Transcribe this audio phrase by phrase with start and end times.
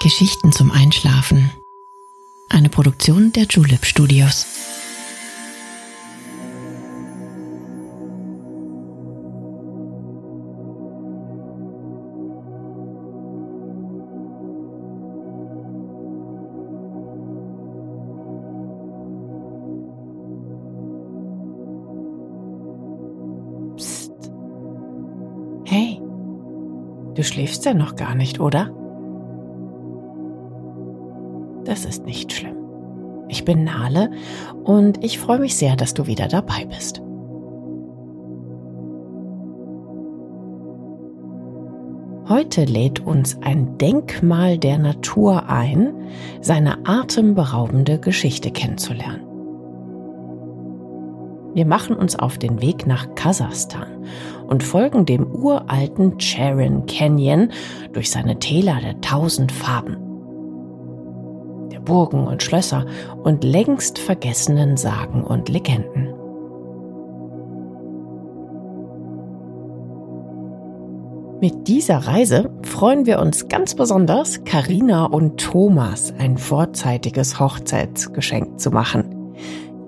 [0.00, 1.50] Geschichten zum Einschlafen.
[2.48, 4.46] Eine Produktion der Julep Studios.
[23.76, 24.12] Psst.
[25.64, 26.00] Hey,
[27.14, 28.74] du schläfst ja noch gar nicht, oder?
[31.72, 32.58] Das ist nicht schlimm.
[33.30, 34.10] Ich bin Nale
[34.62, 37.00] und ich freue mich sehr, dass du wieder dabei bist.
[42.28, 45.94] Heute lädt uns ein Denkmal der Natur ein,
[46.42, 49.22] seine atemberaubende Geschichte kennenzulernen.
[51.54, 54.04] Wir machen uns auf den Weg nach Kasachstan
[54.46, 57.50] und folgen dem uralten Charon Canyon
[57.94, 60.11] durch seine Täler der tausend Farben.
[61.84, 62.86] Burgen und Schlösser
[63.22, 66.14] und längst vergessenen Sagen und Legenden.
[71.40, 78.70] Mit dieser Reise freuen wir uns ganz besonders, Karina und Thomas ein vorzeitiges Hochzeitsgeschenk zu
[78.70, 79.34] machen.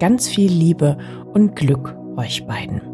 [0.01, 0.99] Ganz viel Liebe
[1.33, 2.94] und Glück euch beiden.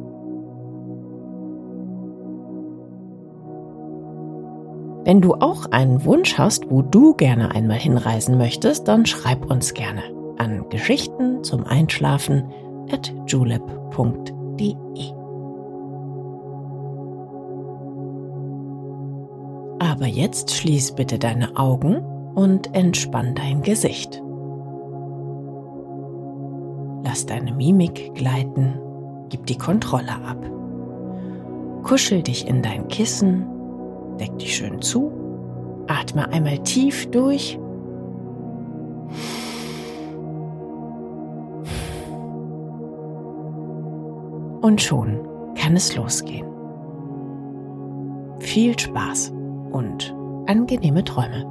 [5.04, 9.72] Wenn du auch einen Wunsch hast, wo du gerne einmal hinreisen möchtest, dann schreib uns
[9.72, 10.02] gerne
[10.36, 12.44] an Geschichten zum Einschlafen
[12.92, 14.76] at julep.de.
[19.78, 21.98] Aber jetzt schließ bitte deine Augen
[22.34, 24.22] und entspann dein Gesicht.
[27.04, 28.78] Lass deine Mimik gleiten,
[29.30, 30.38] gib die Kontrolle ab.
[31.82, 33.46] Kuschel dich in dein Kissen,
[34.20, 35.10] deck dich schön zu,
[35.88, 37.58] atme einmal tief durch.
[44.60, 45.18] Und schon
[45.54, 46.46] kann es losgehen.
[48.40, 49.32] Viel Spaß
[49.72, 50.14] und
[50.46, 51.46] angenehme Träume.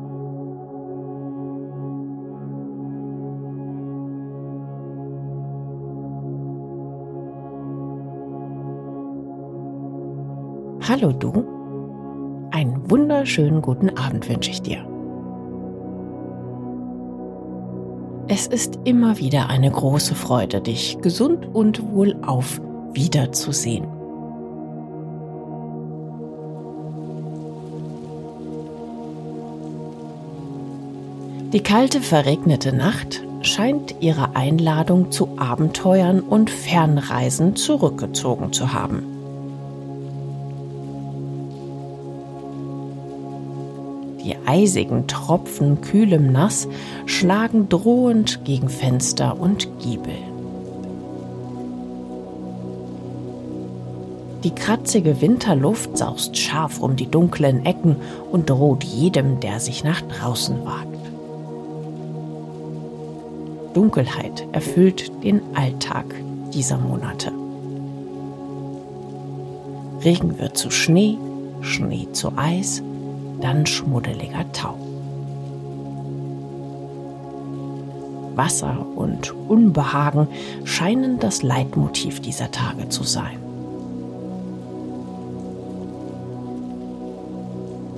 [10.87, 11.58] Hallo du,
[12.89, 14.85] wunderschönen guten Abend wünsche ich dir.
[18.27, 22.61] Es ist immer wieder eine große Freude, dich gesund und wohlauf
[22.93, 23.87] wiederzusehen.
[31.53, 39.08] Die kalte, verregnete Nacht scheint ihre Einladung zu Abenteuern und Fernreisen zurückgezogen zu haben.
[44.49, 46.67] Eisigen Tropfen kühlem Nass
[47.05, 50.17] schlagen drohend gegen Fenster und Giebel.
[54.43, 57.97] Die kratzige Winterluft saust scharf um die dunklen Ecken
[58.31, 60.97] und droht jedem, der sich nach draußen wagt.
[63.75, 66.05] Dunkelheit erfüllt den Alltag
[66.53, 67.31] dieser Monate.
[70.03, 71.17] Regen wird zu Schnee,
[71.61, 72.81] Schnee zu Eis,
[73.41, 74.75] dann schmuddeliger Tau.
[78.35, 80.27] Wasser und Unbehagen
[80.63, 83.37] scheinen das Leitmotiv dieser Tage zu sein.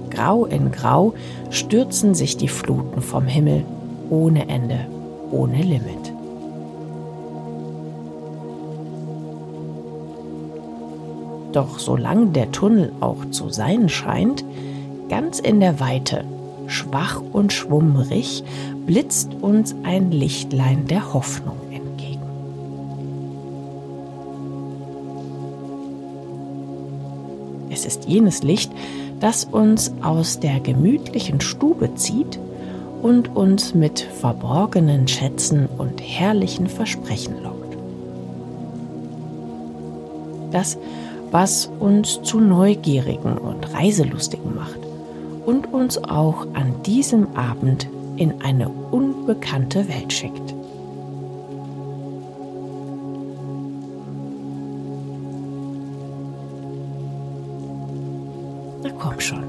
[0.10, 1.14] Grau in Grau
[1.50, 3.64] stürzen sich die Fluten vom Himmel
[4.10, 4.86] ohne Ende,
[5.32, 6.14] ohne Limit.
[11.54, 14.44] Doch solange der Tunnel auch zu sein scheint,
[15.12, 16.24] ganz in der Weite,
[16.68, 18.46] schwach und schwummrig,
[18.86, 22.22] blitzt uns ein Lichtlein der Hoffnung entgegen.
[27.70, 28.72] Es ist jenes Licht,
[29.20, 32.40] das uns aus der gemütlichen Stube zieht
[33.02, 37.76] und uns mit verborgenen Schätzen und herrlichen Versprechen lockt.
[40.52, 40.78] Das,
[41.32, 44.91] was uns zu Neugierigen und Reiselustigen macht
[45.46, 50.54] und uns auch an diesem Abend in eine unbekannte Welt schickt.
[58.84, 59.44] Na komm schon,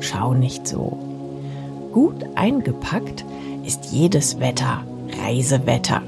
[0.00, 0.98] schau nicht so.
[1.92, 3.24] Gut eingepackt
[3.64, 4.84] ist jedes Wetter
[5.20, 6.02] Reisewetter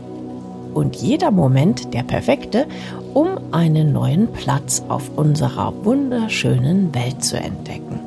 [0.73, 2.67] und jeder Moment der perfekte,
[3.12, 8.04] um einen neuen Platz auf unserer wunderschönen Welt zu entdecken.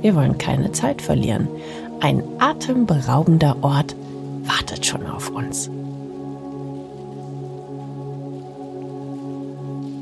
[0.00, 1.48] Wir wollen keine Zeit verlieren.
[2.00, 3.94] Ein atemberaubender Ort
[4.44, 5.70] wartet schon auf uns.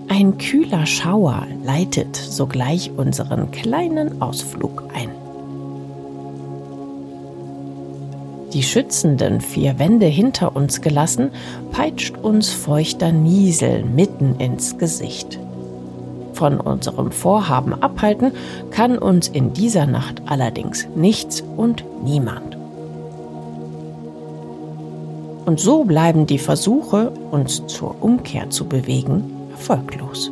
[0.09, 5.11] Ein kühler Schauer leitet sogleich unseren kleinen Ausflug ein.
[8.53, 11.31] Die schützenden vier Wände hinter uns gelassen,
[11.71, 15.39] peitscht uns feuchter Niesel mitten ins Gesicht.
[16.39, 18.31] Von unserem Vorhaben abhalten
[18.71, 22.57] kann uns in dieser Nacht allerdings nichts und niemand.
[25.47, 30.31] Und so bleiben die Versuche, uns zur Umkehr zu bewegen, erfolglos.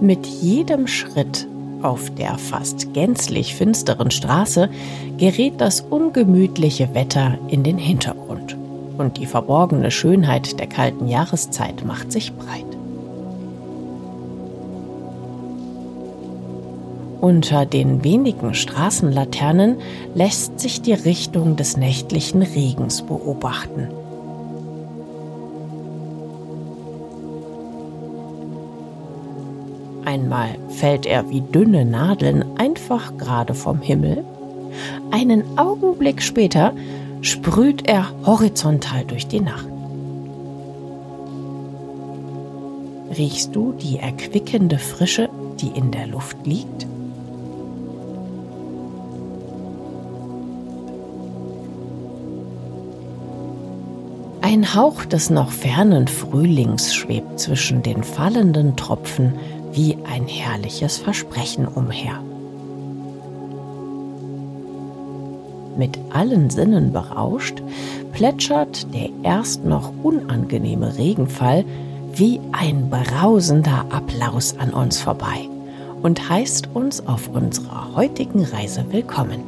[0.00, 1.46] Mit jedem Schritt
[1.82, 4.70] auf der fast gänzlich finsteren Straße
[5.18, 8.56] gerät das ungemütliche Wetter in den Hintergrund
[9.00, 12.64] und die verborgene Schönheit der kalten Jahreszeit macht sich breit.
[17.20, 19.76] Unter den wenigen Straßenlaternen
[20.14, 23.88] lässt sich die Richtung des nächtlichen Regens beobachten.
[30.06, 34.24] Einmal fällt er wie dünne Nadeln einfach gerade vom Himmel.
[35.10, 36.72] Einen Augenblick später
[37.22, 39.68] sprüht er horizontal durch die Nacht.
[43.16, 45.28] Riechst du die erquickende Frische,
[45.60, 46.86] die in der Luft liegt?
[54.42, 59.34] Ein Hauch des noch fernen Frühlings schwebt zwischen den fallenden Tropfen
[59.72, 62.20] wie ein herrliches Versprechen umher.
[65.80, 67.62] Mit allen Sinnen berauscht,
[68.12, 71.64] plätschert der erst noch unangenehme Regenfall
[72.12, 75.48] wie ein brausender Applaus an uns vorbei
[76.02, 79.40] und heißt uns auf unserer heutigen Reise willkommen.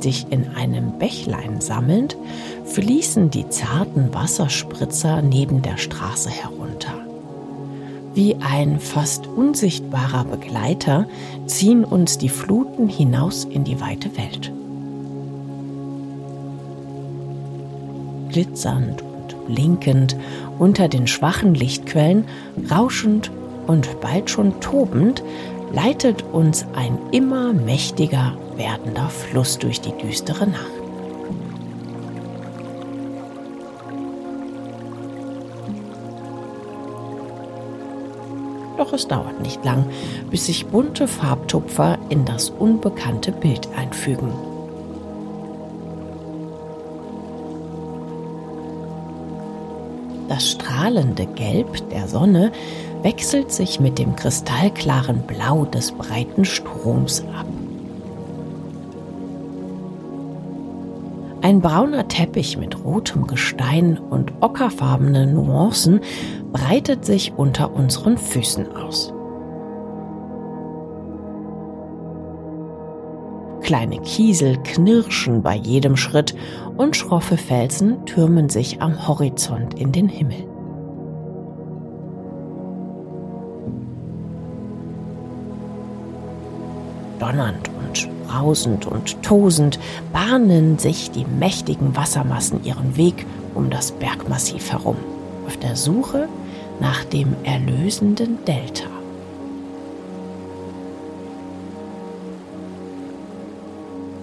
[0.00, 2.18] sich in einem Bächlein sammelnd,
[2.66, 7.05] fließen die zarten Wasserspritzer neben der Straße herunter.
[8.16, 11.06] Wie ein fast unsichtbarer Begleiter
[11.44, 14.50] ziehen uns die Fluten hinaus in die weite Welt.
[18.32, 20.16] Glitzernd und blinkend
[20.58, 22.24] unter den schwachen Lichtquellen,
[22.70, 23.30] rauschend
[23.66, 25.22] und bald schon tobend,
[25.74, 30.75] leitet uns ein immer mächtiger werdender Fluss durch die düstere Nacht.
[38.76, 39.86] Doch es dauert nicht lang,
[40.30, 44.32] bis sich bunte Farbtupfer in das unbekannte Bild einfügen.
[50.28, 52.52] Das strahlende Gelb der Sonne
[53.02, 57.46] wechselt sich mit dem kristallklaren Blau des breiten Stroms ab.
[61.46, 66.00] Ein brauner Teppich mit rotem Gestein und ockerfarbenen Nuancen
[66.50, 69.14] breitet sich unter unseren Füßen aus.
[73.62, 76.34] Kleine Kiesel knirschen bei jedem Schritt
[76.76, 80.48] und schroffe Felsen türmen sich am Horizont in den Himmel.
[87.20, 87.70] Donnernd
[88.26, 89.78] brausend und tosend
[90.12, 94.96] bahnen sich die mächtigen Wassermassen ihren Weg um das Bergmassiv herum,
[95.46, 96.28] auf der Suche
[96.80, 98.84] nach dem erlösenden Delta.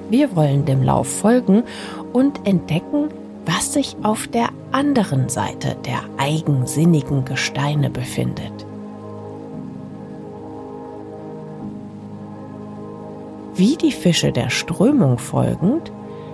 [0.10, 1.64] Wir wollen dem Lauf folgen
[2.12, 3.10] und entdecken,
[3.46, 8.66] was sich auf der anderen Seite der eigensinnigen Gesteine befindet.
[13.56, 15.92] Wie die Fische der Strömung folgend,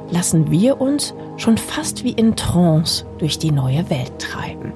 [0.09, 4.71] lassen wir uns schon fast wie in Trance durch die neue Welt treiben.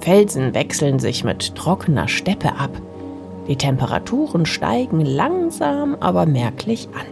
[0.00, 2.70] Felsen wechseln sich mit trockener Steppe ab.
[3.46, 7.06] Die Temperaturen steigen langsam, aber merklich an.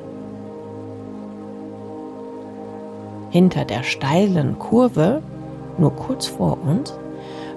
[3.31, 5.23] Hinter der steilen Kurve,
[5.77, 6.95] nur kurz vor uns,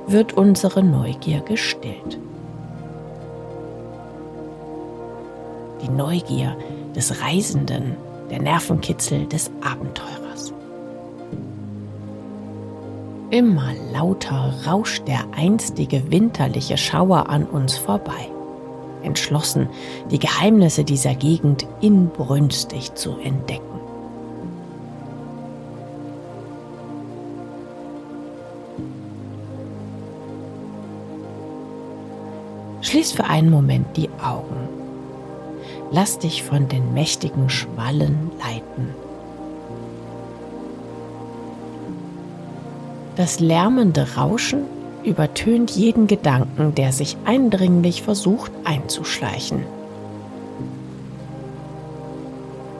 [0.07, 2.19] wird unsere Neugier gestillt.
[5.81, 6.55] die Neugier
[6.95, 7.95] des Reisenden,
[8.29, 10.53] der Nervenkitzel des Abenteurers.
[13.29, 18.29] Immer lauter rauscht der einstige winterliche Schauer an uns vorbei,
[19.03, 19.69] entschlossen,
[20.11, 23.63] die Geheimnisse dieser Gegend inbrünstig zu entdecken.
[32.81, 34.80] Schließ für einen Moment die Augen
[35.91, 38.89] Lass dich von den mächtigen Schwallen leiten.
[43.17, 44.63] Das lärmende Rauschen
[45.03, 49.63] übertönt jeden Gedanken, der sich eindringlich versucht einzuschleichen.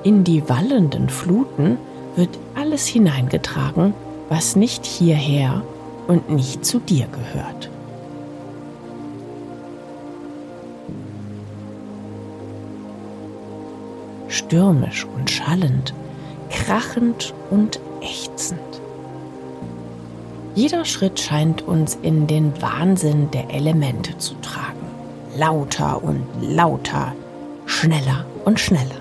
[0.03, 1.77] In die wallenden Fluten
[2.15, 3.93] wird alles hineingetragen,
[4.29, 5.63] was nicht hierher
[6.07, 7.69] und nicht zu dir gehört.
[14.51, 15.93] Stürmisch und schallend,
[16.49, 18.59] krachend und ächzend.
[20.55, 24.89] Jeder Schritt scheint uns in den Wahnsinn der Elemente zu tragen.
[25.37, 27.13] Lauter und lauter,
[27.65, 29.00] schneller und schneller.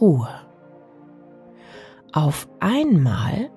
[0.00, 0.28] Ruhe.
[2.12, 3.50] Auf einmal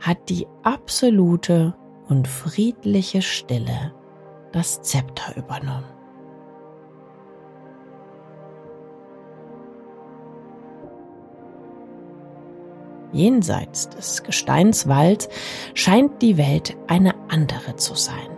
[0.00, 1.74] hat die absolute
[2.08, 3.92] und friedliche Stille
[4.52, 5.94] das Zepter übernommen.
[13.12, 15.28] Jenseits des Gesteinswalds
[15.74, 18.28] scheint die Welt eine andere zu sein.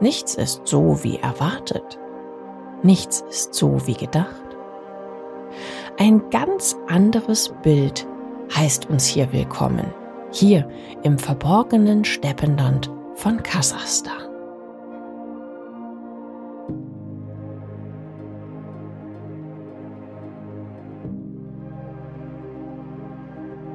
[0.00, 1.98] Nichts ist so wie erwartet.
[2.82, 4.47] Nichts ist so wie gedacht.
[5.98, 8.06] Ein ganz anderes Bild
[8.56, 9.86] heißt uns hier willkommen,
[10.32, 10.68] hier
[11.02, 14.28] im verborgenen Steppenland von Kasachstan.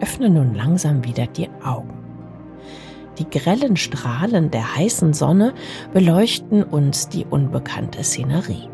[0.02, 1.98] Öffne nun langsam wieder die Augen.
[3.20, 5.54] Die grellen Strahlen der heißen Sonne
[5.94, 8.70] beleuchten uns die unbekannte Szenerie.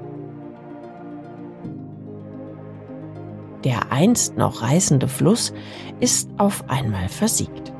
[3.63, 5.53] Der einst noch reißende Fluss
[5.99, 7.73] ist auf einmal versiegt.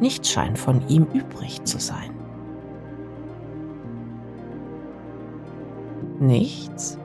[0.00, 2.10] Nichts scheint von ihm übrig zu sein.
[6.20, 6.98] Nichts?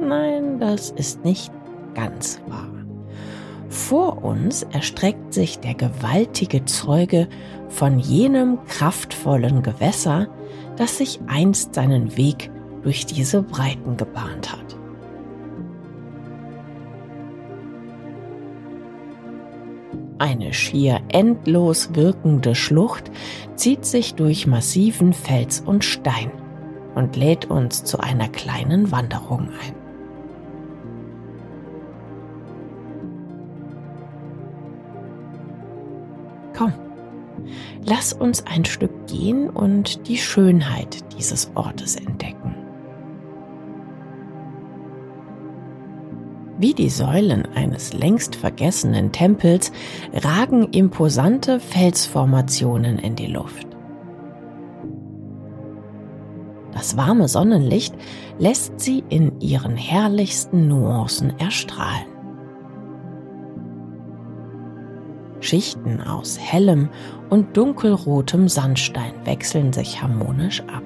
[0.00, 1.52] Nein, das ist nicht
[1.94, 2.68] ganz wahr.
[3.68, 7.28] Vor uns erstreckt sich der gewaltige Zeuge
[7.68, 10.28] von jenem kraftvollen Gewässer,
[10.76, 12.50] das sich einst seinen Weg
[12.82, 14.65] durch diese Breiten gebahnt hat.
[20.18, 23.10] Eine schier endlos wirkende Schlucht
[23.54, 26.30] zieht sich durch massiven Fels und Stein
[26.94, 29.74] und lädt uns zu einer kleinen Wanderung ein.
[36.56, 36.72] Komm,
[37.84, 42.45] lass uns ein Stück gehen und die Schönheit dieses Ortes entdecken.
[46.58, 49.72] Wie die Säulen eines längst vergessenen Tempels
[50.12, 53.66] ragen imposante Felsformationen in die Luft.
[56.72, 57.94] Das warme Sonnenlicht
[58.38, 62.06] lässt sie in ihren herrlichsten Nuancen erstrahlen.
[65.40, 66.88] Schichten aus hellem
[67.28, 70.82] und dunkelrotem Sandstein wechseln sich harmonisch ab.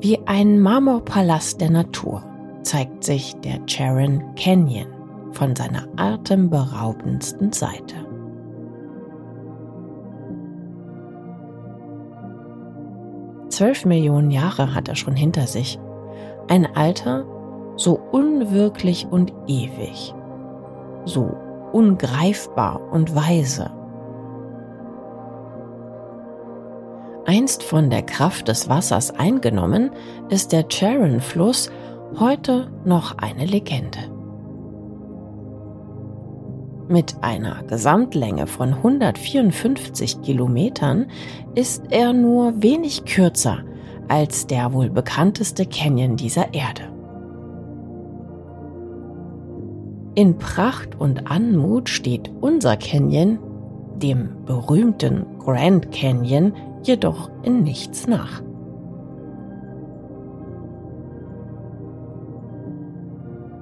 [0.00, 2.22] Wie ein Marmorpalast der Natur
[2.62, 4.86] zeigt sich der Charon Canyon
[5.32, 7.96] von seiner atemberaubendsten Seite.
[13.48, 15.80] Zwölf Millionen Jahre hat er schon hinter sich.
[16.48, 17.26] Ein Alter
[17.74, 20.14] so unwirklich und ewig,
[21.06, 21.34] so
[21.72, 23.70] ungreifbar und weise.
[27.28, 29.90] Einst von der Kraft des Wassers eingenommen,
[30.30, 31.70] ist der Charon-Fluss
[32.18, 33.98] heute noch eine Legende.
[36.88, 41.08] Mit einer Gesamtlänge von 154 Kilometern
[41.54, 43.58] ist er nur wenig kürzer
[44.08, 46.90] als der wohl bekannteste Canyon dieser Erde.
[50.14, 53.38] In Pracht und Anmut steht unser Canyon,
[53.98, 58.42] dem berühmten Grand Canyon, jedoch in nichts nach.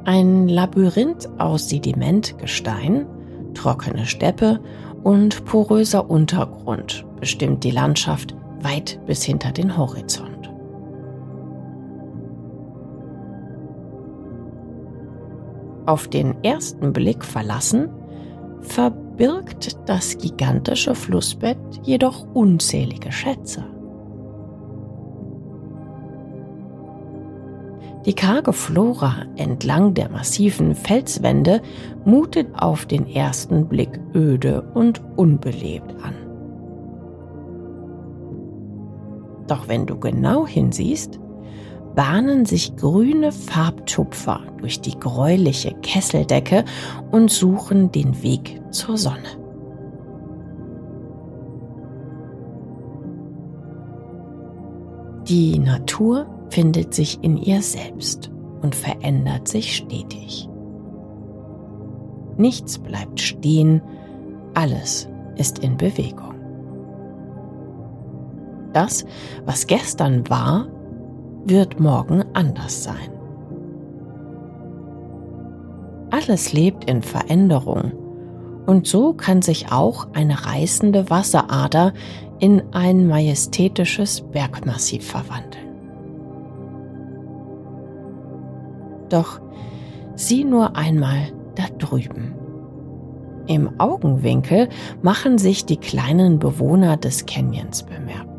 [0.04, 3.06] Ein Labyrinth aus Sedimentgestein,
[3.54, 4.60] trockene Steppe
[5.02, 10.52] und poröser Untergrund bestimmt die Landschaft weit bis hinter den Horizont.
[15.86, 17.88] Auf den ersten Blick verlassen,
[18.60, 23.64] verbindet birgt das gigantische Flussbett jedoch unzählige Schätze.
[28.06, 31.60] Die karge Flora entlang der massiven Felswände
[32.04, 36.14] mutet auf den ersten Blick öde und unbelebt an.
[39.48, 41.18] Doch wenn du genau hinsiehst,
[41.96, 46.64] bahnen sich grüne Farbtupfer durch die gräuliche Kesseldecke
[47.10, 49.40] und suchen den Weg zur Sonne.
[55.26, 58.30] Die Natur findet sich in ihr selbst
[58.62, 60.48] und verändert sich stetig.
[62.36, 63.80] Nichts bleibt stehen,
[64.54, 66.34] alles ist in Bewegung.
[68.72, 69.06] Das,
[69.46, 70.68] was gestern war,
[71.46, 73.10] wird morgen anders sein.
[76.10, 77.92] Alles lebt in Veränderung
[78.66, 81.92] und so kann sich auch eine reißende Wasserader
[82.38, 85.66] in ein majestätisches Bergmassiv verwandeln.
[89.08, 89.40] Doch
[90.14, 92.34] sieh nur einmal da drüben.
[93.46, 94.68] Im Augenwinkel
[95.02, 98.35] machen sich die kleinen Bewohner des Canyons bemerkbar.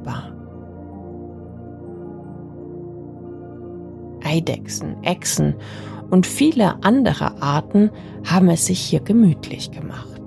[4.28, 5.56] Eidechsen, Echsen
[6.10, 7.92] und viele andere Arten
[8.26, 10.22] haben es sich hier gemütlich gemacht.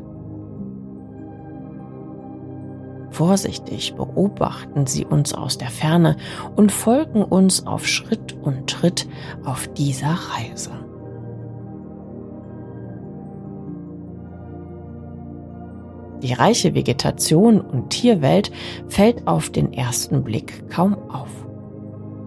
[3.11, 6.17] Vorsichtig beobachten sie uns aus der Ferne
[6.57, 9.07] und folgen uns auf Schritt und Tritt
[9.45, 10.71] auf dieser Reise.
[16.23, 18.53] Die reiche Vegetation und Tierwelt
[18.89, 21.40] fällt auf den ersten Blick kaum auf.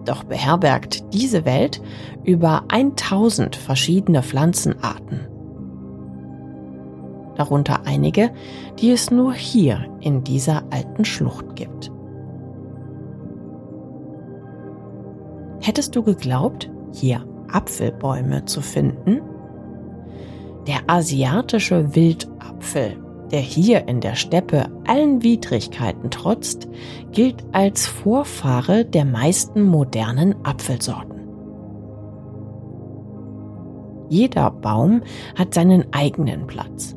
[0.04, 1.80] Doch beherbergt diese Welt
[2.24, 5.28] über 1000 verschiedene Pflanzenarten
[7.36, 8.30] darunter einige,
[8.78, 11.90] die es nur hier in dieser alten Schlucht gibt.
[15.60, 19.20] Hättest du geglaubt, hier Apfelbäume zu finden?
[20.66, 22.96] Der asiatische Wildapfel,
[23.34, 26.68] der hier in der Steppe allen Widrigkeiten trotzt,
[27.10, 31.18] gilt als Vorfahre der meisten modernen Apfelsorten.
[34.08, 35.02] Jeder Baum
[35.34, 36.94] hat seinen eigenen Platz.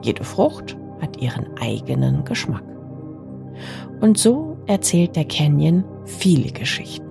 [0.00, 2.64] Jede Frucht hat ihren eigenen Geschmack.
[4.00, 7.07] Und so erzählt der Canyon viele Geschichten.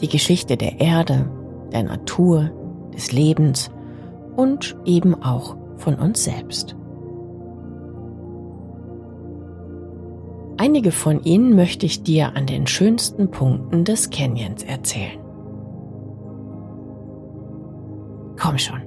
[0.00, 1.30] Die Geschichte der Erde,
[1.72, 2.50] der Natur,
[2.94, 3.70] des Lebens
[4.36, 6.76] und eben auch von uns selbst.
[10.58, 15.18] Einige von ihnen möchte ich dir an den schönsten Punkten des Canyons erzählen.
[18.40, 18.80] Komm schon.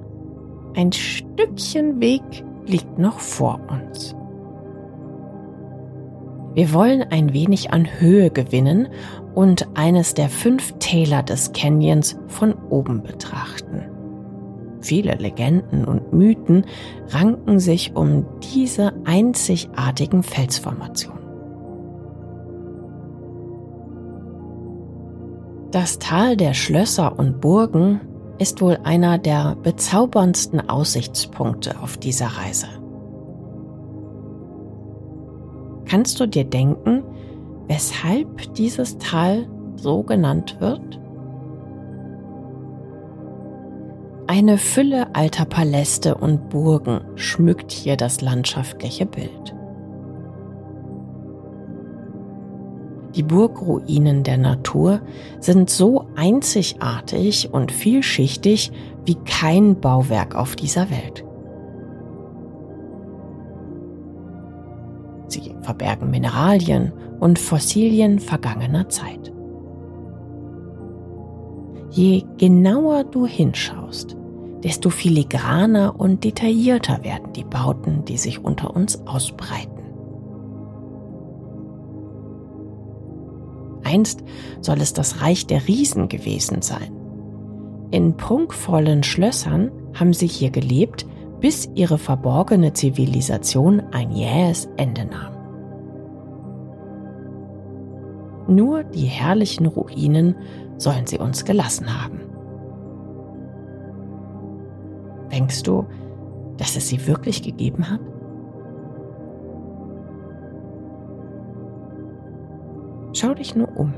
[0.74, 2.22] Ein Stückchen Weg
[2.66, 4.16] liegt noch vor uns.
[6.54, 8.88] Wir wollen ein wenig an Höhe gewinnen
[9.40, 13.86] und eines der fünf Täler des Canyons von oben betrachten.
[14.82, 16.66] Viele Legenden und Mythen
[17.08, 21.22] ranken sich um diese einzigartigen Felsformationen.
[25.70, 28.02] Das Tal der Schlösser und Burgen
[28.38, 32.66] ist wohl einer der bezauberndsten Aussichtspunkte auf dieser Reise.
[35.86, 37.04] Kannst du dir denken,
[37.70, 41.00] weshalb dieses Tal so genannt wird?
[44.26, 49.54] Eine Fülle alter Paläste und Burgen schmückt hier das landschaftliche Bild.
[53.14, 55.00] Die Burgruinen der Natur
[55.38, 58.72] sind so einzigartig und vielschichtig
[59.04, 61.24] wie kein Bauwerk auf dieser Welt.
[65.70, 69.32] Verbergen Mineralien und Fossilien vergangener Zeit.
[71.92, 74.16] Je genauer du hinschaust,
[74.64, 79.84] desto filigraner und detaillierter werden die Bauten, die sich unter uns ausbreiten.
[83.84, 84.24] Einst
[84.60, 86.92] soll es das Reich der Riesen gewesen sein.
[87.92, 91.06] In prunkvollen Schlössern haben sie hier gelebt,
[91.40, 95.39] bis ihre verborgene Zivilisation ein jähes Ende nahm.
[98.50, 100.34] Nur die herrlichen Ruinen
[100.76, 102.18] sollen sie uns gelassen haben.
[105.30, 105.86] Denkst du,
[106.56, 108.00] dass es sie wirklich gegeben hat?
[113.12, 113.94] Schau dich nur um.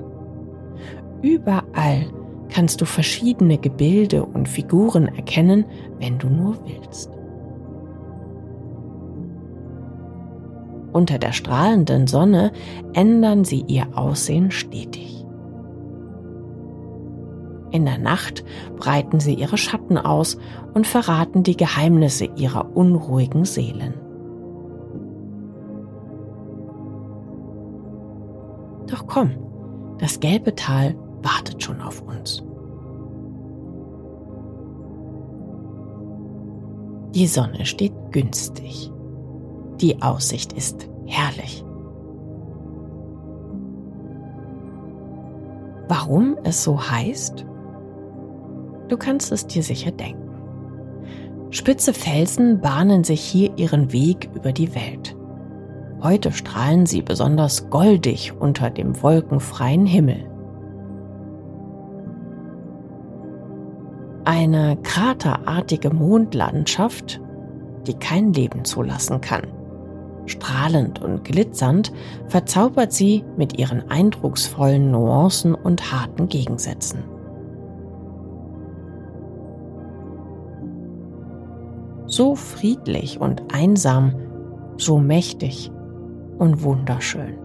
[1.23, 2.13] Überall
[2.51, 5.65] kannst du verschiedene Gebilde und Figuren erkennen,
[5.99, 7.11] wenn du nur willst.
[10.93, 12.53] Unter der strahlenden Sonne
[12.93, 15.25] ändern sie ihr Aussehen stetig.
[17.71, 18.45] In der Nacht
[18.77, 20.37] breiten sie ihre Schatten aus
[20.75, 23.95] und verraten die Geheimnisse ihrer unruhigen Seelen.
[28.89, 29.31] Doch komm,
[29.99, 32.45] das gelbe Tal wartet schon auf uns.
[37.15, 38.91] Die Sonne steht günstig.
[39.83, 41.65] Die Aussicht ist herrlich.
[45.89, 47.45] Warum es so heißt?
[48.87, 50.31] Du kannst es dir sicher denken.
[51.51, 55.17] Spitze Felsen bahnen sich hier ihren Weg über die Welt.
[56.01, 60.31] Heute strahlen sie besonders goldig unter dem wolkenfreien Himmel.
[64.25, 67.21] Eine kraterartige Mondlandschaft,
[67.89, 69.43] die kein Leben zulassen kann.
[70.27, 71.93] Strahlend und glitzernd
[72.29, 77.05] verzaubert sie mit ihren eindrucksvollen Nuancen und harten Gegensätzen.
[82.07, 84.15] So friedlich und einsam,
[84.77, 85.71] so mächtig
[86.39, 87.39] und wunderschön.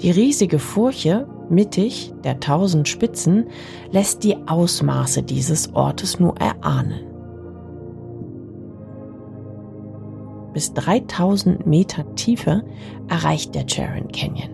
[0.00, 3.48] Die riesige Furche mittig der tausend Spitzen
[3.90, 7.09] lässt die Ausmaße dieses Ortes nur erahnen.
[10.52, 12.64] Bis 3000 Meter Tiefe
[13.08, 14.50] erreicht der Charon Canyon.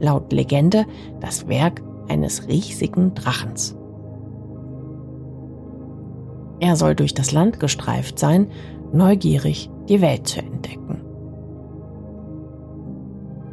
[0.00, 0.84] Laut Legende
[1.20, 3.76] das Werk eines riesigen Drachens.
[6.60, 8.48] Er soll durch das Land gestreift sein,
[8.92, 11.00] neugierig die Welt zu entdecken.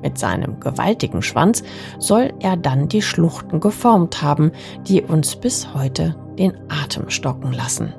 [0.02, 1.64] Mit seinem gewaltigen Schwanz
[1.98, 4.52] soll er dann die Schluchten geformt haben,
[4.88, 7.94] die uns bis heute den Atem stocken lassen.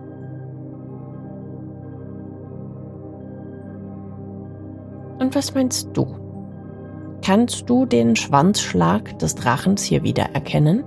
[5.21, 6.07] Und was meinst du?
[7.23, 10.83] Kannst du den Schwanzschlag des Drachens hier wieder erkennen?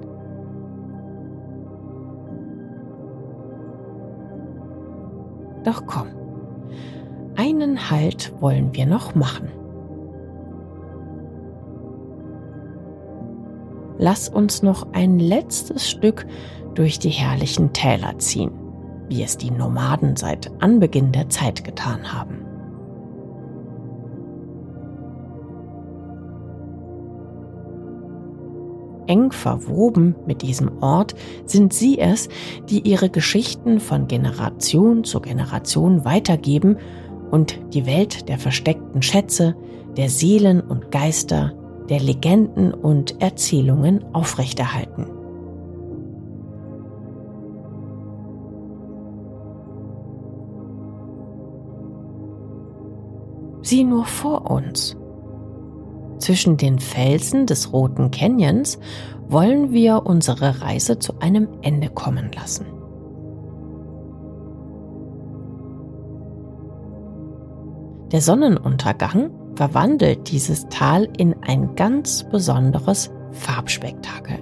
[5.63, 6.07] Doch komm,
[7.35, 9.49] einen Halt wollen wir noch machen.
[14.03, 16.25] lass uns noch ein letztes Stück
[16.73, 18.51] durch die herrlichen Täler ziehen,
[19.07, 22.42] wie es die Nomaden seit Anbeginn der Zeit getan haben.
[29.07, 32.29] Eng verwoben mit diesem Ort sind sie es,
[32.69, 36.77] die ihre Geschichten von Generation zu Generation weitergeben
[37.31, 39.55] und die Welt der versteckten Schätze,
[39.97, 41.53] der Seelen und Geister,
[41.89, 45.07] der Legenden und Erzählungen aufrechterhalten.
[53.61, 54.97] Sieh nur vor uns.
[56.23, 58.79] Zwischen den Felsen des Roten Canyons
[59.27, 62.65] wollen wir unsere Reise zu einem Ende kommen lassen.
[68.13, 74.39] Der Sonnenuntergang verwandelt dieses Tal in ein ganz besonderes Farbspektakel.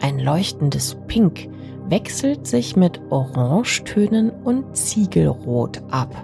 [0.00, 1.48] Ein leuchtendes Pink
[1.88, 6.14] wechselt sich mit Orangetönen und Ziegelrot ab.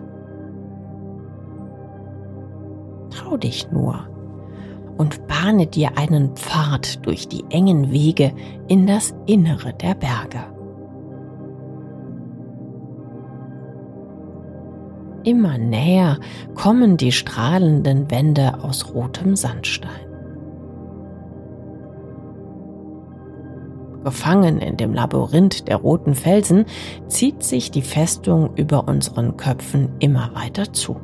[3.11, 4.07] Trau dich nur
[4.99, 8.33] und bahne dir einen Pfad durch die engen Wege
[8.67, 10.45] in das Innere der Berge.
[15.25, 16.19] Immer näher
[16.55, 20.09] kommen die strahlenden Wände aus rotem Sandstein.
[24.05, 26.65] Gefangen in dem Labyrinth der roten Felsen
[27.09, 30.97] zieht sich die Festung über unseren Köpfen immer weiter zu.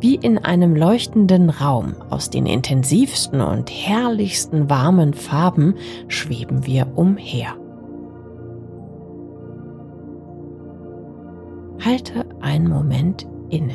[0.00, 5.74] Wie in einem leuchtenden Raum aus den intensivsten und herrlichsten warmen Farben
[6.08, 7.56] schweben wir umher.
[11.82, 13.74] Halte einen Moment inne.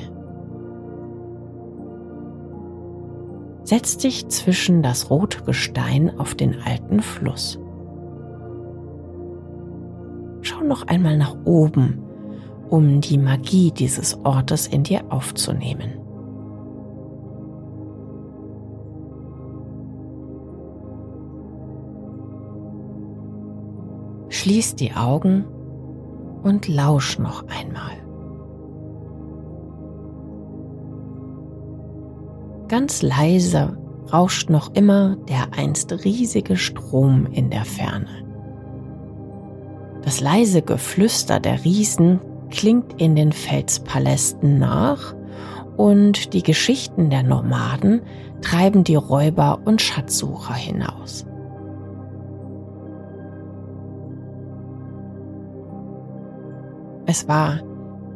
[3.64, 7.58] Setz dich zwischen das rote Gestein auf den alten Fluss.
[10.42, 12.00] Schau noch einmal nach oben,
[12.70, 16.01] um die Magie dieses Ortes in dir aufzunehmen.
[24.42, 25.46] Schließ die Augen
[26.42, 27.92] und lausch noch einmal.
[32.68, 33.78] Ganz leise
[34.12, 38.26] rauscht noch immer der einst riesige Strom in der Ferne.
[40.02, 45.14] Das leise Geflüster der Riesen klingt in den Felspalästen nach
[45.78, 48.02] und die Geschichten der Nomaden
[48.42, 51.28] treiben die Räuber und Schatzsucher hinaus.
[57.12, 57.60] Es war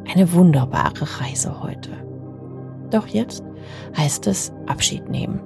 [0.09, 1.89] eine wunderbare Reise heute.
[2.91, 3.43] Doch jetzt
[3.97, 5.41] heißt es Abschied nehmen.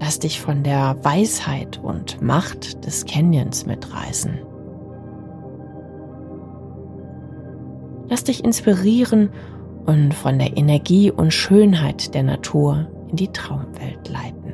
[0.00, 4.38] Lass dich von der Weisheit und Macht des Canyons mitreißen.
[8.08, 9.30] Lass dich inspirieren
[9.84, 14.45] und von der Energie und Schönheit der Natur in die Traumwelt leiten.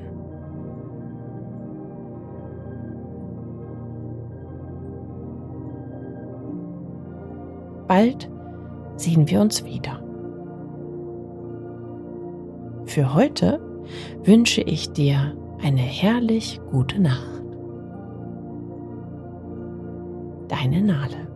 [7.92, 8.30] Bald
[8.96, 10.02] sehen wir uns wieder.
[12.86, 13.60] Für heute
[14.24, 17.42] wünsche ich dir eine herrlich gute Nacht.
[20.48, 21.31] Deine Nale.